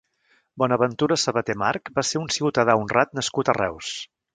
Bonaventura 0.63 1.17
Sabater 1.25 1.57
March 1.65 1.95
va 2.01 2.07
ser 2.13 2.25
un 2.25 2.35
ciutadà 2.41 2.81
honrat 2.85 3.17
nascut 3.21 3.51
a 3.57 3.61
Reus. 3.65 3.97